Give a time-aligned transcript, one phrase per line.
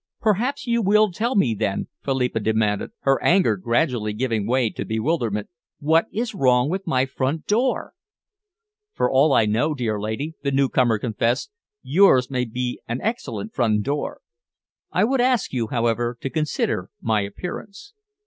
[0.19, 5.47] "Perhaps you will tell me, then," Philippa demanded, her anger gradually giving way to bewilderment,
[5.79, 7.93] "what is wrong with my front door?"
[8.93, 11.51] "For all I know, dear lady," the newcomer confessed,
[11.83, 14.21] "yours may be an excellent front door.
[14.91, 17.93] I would ask you, however, to consider my appearance.